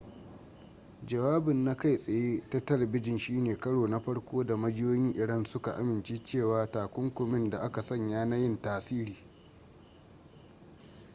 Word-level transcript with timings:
jawabin 1.07 1.63
na 1.65 1.77
kai 1.77 1.97
tsaye 1.97 2.43
ta 2.49 2.65
talbijin 2.65 3.17
shine 3.19 3.57
karo 3.57 3.87
na 3.87 3.99
farko 3.99 4.43
da 4.43 4.55
majiyoyin 4.57 5.13
iran 5.15 5.45
suka 5.45 5.71
amince 5.75 6.23
cewa 6.25 6.71
takunkumin 6.71 7.49
da 7.49 7.59
aka 7.61 7.81
sanya 7.81 8.25
na 8.25 8.35
yin 8.37 8.61
tasiri 8.61 9.15